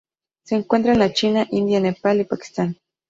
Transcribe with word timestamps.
Se 0.41 0.55
encuentra 0.55 0.93
en 0.93 0.97
la 0.97 1.13
China, 1.13 1.45
India, 1.51 1.79
Nepal 1.79 2.21
y 2.21 2.23
Pakistán. 2.23 2.79